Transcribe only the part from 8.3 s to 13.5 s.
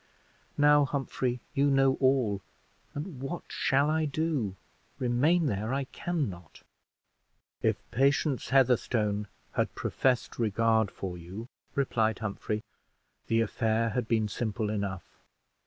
Heatherstone had professed regard for you," replied Humphrey, "the